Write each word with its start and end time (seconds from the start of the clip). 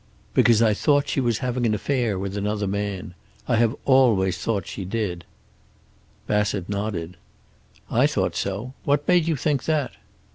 "Because 0.33 0.63
I 0.63 0.73
thought 0.73 1.07
she 1.09 1.21
was 1.21 1.37
having 1.45 1.63
an 1.63 1.75
affair 1.75 2.17
with 2.17 2.35
another 2.35 2.65
man. 2.65 3.13
I 3.47 3.57
have 3.57 3.75
always 3.85 4.39
thought 4.39 4.65
she 4.65 4.83
did 4.83 5.21
it." 5.21 5.27
Bassett 6.25 6.67
nodded. 6.67 7.17
"I 7.87 8.07
thought 8.07 8.35
so. 8.35 8.73
What 8.83 9.07
made 9.07 9.27
you 9.27 9.35
think 9.35 9.65
that?" 9.65 9.91